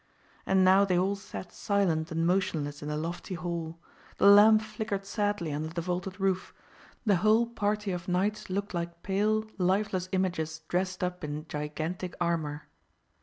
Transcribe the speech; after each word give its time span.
And 0.47 0.65
now 0.65 0.83
they 0.83 0.97
all 0.97 1.15
sat 1.15 1.53
silent 1.53 2.11
and 2.11 2.25
motionless 2.25 2.81
in 2.81 2.87
the 2.87 2.97
lofty 2.97 3.35
hall; 3.35 3.77
the 4.17 4.25
lamp 4.25 4.63
flickered 4.63 5.05
sadly 5.05 5.53
under 5.53 5.67
the 5.69 5.81
vaulted 5.81 6.19
roof; 6.19 6.55
the 7.05 7.17
whole 7.17 7.45
party 7.45 7.91
of 7.91 8.07
knights 8.07 8.49
looked 8.49 8.73
like 8.73 9.03
pale, 9.03 9.45
lifeless 9.59 10.09
images 10.11 10.61
dressed 10.67 11.03
up 11.03 11.23
in 11.23 11.45
gigantic 11.47 12.15
armour. 12.19 12.63